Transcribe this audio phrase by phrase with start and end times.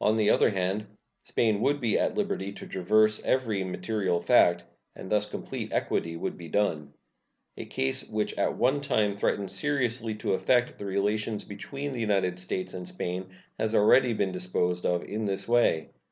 [0.00, 0.86] On the other hand,
[1.24, 4.62] Spain would be at liberty to traverse every material fact,
[4.94, 6.94] and thus complete equity would be done.
[7.56, 12.38] A case which at one time threatened seriously to affect the relations between the United
[12.38, 13.26] States and Spain
[13.58, 15.90] has already been disposed of in this way.